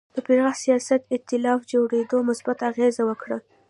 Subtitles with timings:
[0.15, 3.29] د پراخ سیاسي اېتلاف جوړېدو مثبت اغېز وکړ.